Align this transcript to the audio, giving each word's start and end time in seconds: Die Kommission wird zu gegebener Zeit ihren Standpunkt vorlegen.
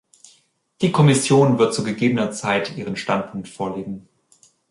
Die 0.81 0.91
Kommission 0.91 1.59
wird 1.59 1.75
zu 1.75 1.83
gegebener 1.83 2.31
Zeit 2.31 2.75
ihren 2.75 2.95
Standpunkt 2.95 3.47
vorlegen. 3.47 4.07